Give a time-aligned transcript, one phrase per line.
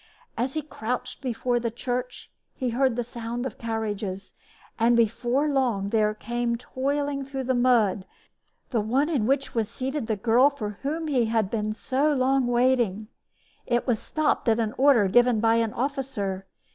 [0.35, 4.33] As he crouched before the church he heard the sound of carriages;
[4.79, 8.05] and before long there came toiling through the mud
[8.71, 12.51] the one in which was seated the girl for whom he had so long been
[12.51, 13.09] waiting.
[13.67, 16.47] It was stopped at an order given by an officer.